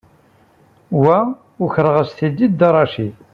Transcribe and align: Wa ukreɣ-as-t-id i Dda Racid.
Wa 1.03 1.19
ukreɣ-as-t-id 1.63 2.37
i 2.45 2.47
Dda 2.51 2.69
Racid. 2.73 3.15